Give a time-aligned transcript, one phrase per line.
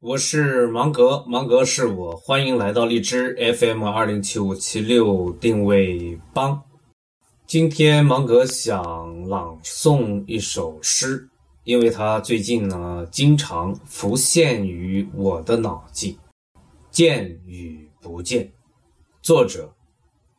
[0.00, 6.62] 我是芒格，芒格是我，欢迎来到荔枝 FM 二零七五七六定位帮。
[7.48, 11.28] 今天芒格想朗诵一首诗，
[11.64, 16.16] 因为它最近呢经常浮现于我的脑际。
[16.92, 18.52] 见与不见，
[19.20, 19.68] 作者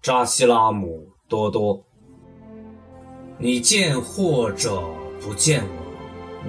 [0.00, 1.84] 扎西拉姆多多。
[3.36, 4.80] 你见或者
[5.20, 5.64] 不见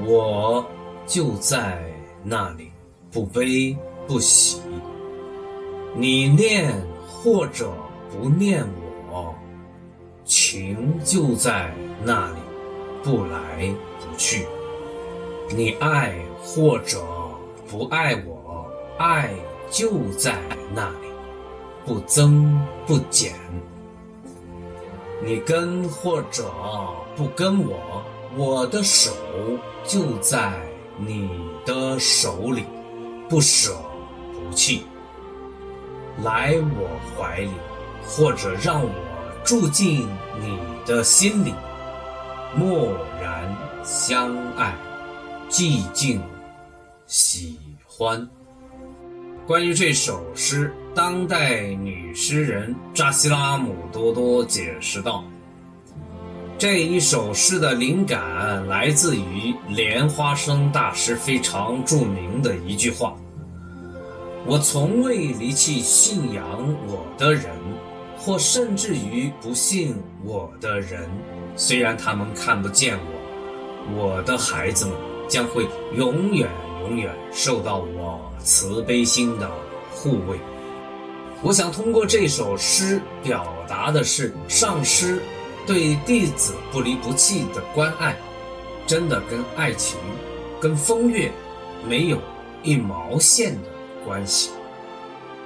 [0.06, 0.66] 我，我
[1.08, 1.84] 就在
[2.24, 2.70] 那里。
[3.12, 3.76] 不悲
[4.08, 4.62] 不喜，
[5.94, 6.74] 你念
[7.06, 7.70] 或者
[8.10, 8.66] 不念
[9.12, 9.36] 我，
[10.24, 11.74] 情就在
[12.06, 12.38] 那里，
[13.04, 13.70] 不来
[14.00, 14.48] 不去。
[15.50, 17.04] 你爱或者
[17.70, 18.66] 不爱我，
[18.98, 19.30] 爱
[19.70, 20.38] 就在
[20.74, 21.08] 那里，
[21.86, 23.34] 不增不减。
[25.22, 26.50] 你跟或者
[27.18, 28.04] 不跟我，
[28.38, 29.12] 我的手
[29.86, 30.54] 就在
[30.98, 31.30] 你
[31.66, 32.64] 的手里。
[33.32, 33.78] 不舍
[34.34, 34.84] 不弃，
[36.22, 37.52] 来我怀里，
[38.04, 38.92] 或者让我
[39.42, 40.06] 住进
[40.42, 41.54] 你的心里，
[42.54, 43.56] 默然
[43.86, 44.76] 相爱，
[45.50, 46.22] 寂静
[47.08, 48.28] 喜欢。
[49.48, 55.24] 关于这首诗，当代女诗人扎西拉姆多多解释道
[56.60, 63.16] ：“这一首诗的灵感来自于莲花生大师非常著名的一句话。”
[64.44, 66.44] 我从未离弃信仰
[66.88, 67.52] 我的人，
[68.18, 71.08] 或甚至于不信我的人。
[71.56, 74.96] 虽然他们看不见我，我的孩子们
[75.28, 76.50] 将会永远
[76.82, 79.48] 永远受到我慈悲心的
[79.92, 80.40] 护卫。
[81.44, 85.22] 我想通过这首诗表达的是上师
[85.68, 88.16] 对弟子不离不弃的关爱，
[88.88, 90.00] 真的跟爱情、
[90.60, 91.32] 跟风月
[91.88, 92.18] 没有
[92.64, 93.70] 一毛线的。
[94.06, 94.52] 关系，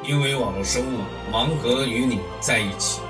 [0.04, 1.00] 因为网络生物
[1.32, 3.02] 芒格与你在一起，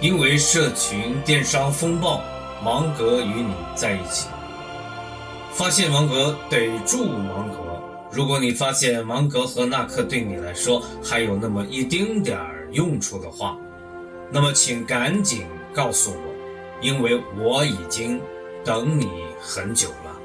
[0.00, 2.20] 因为社群电商风暴
[2.62, 4.28] 芒格与你在一起。
[5.52, 7.56] 发现芒格得住芒格。
[8.12, 13.56] 如果你发现芒格和纳克对你来说还有那么一丁点儿用处的话，
[14.30, 16.16] 那么请赶紧告诉我，
[16.80, 18.20] 因为我已经
[18.64, 19.10] 等你
[19.40, 20.15] 很久了。